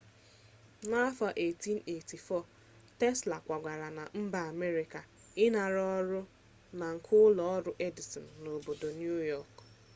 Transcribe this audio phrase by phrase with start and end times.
[0.89, 2.43] n'afọ 1884
[2.99, 4.99] tesla kwagara na mba amerịka
[5.45, 6.21] ịnara ọrụ
[6.77, 9.49] na nke ụlọ ọrụ edison n'obodo niu yọk